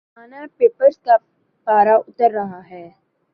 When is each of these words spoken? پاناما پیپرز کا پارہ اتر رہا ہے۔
پاناما 0.15 0.45
پیپرز 0.57 0.97
کا 0.99 1.15
پارہ 1.67 1.95
اتر 2.07 2.31
رہا 2.31 2.61
ہے۔ 2.69 2.85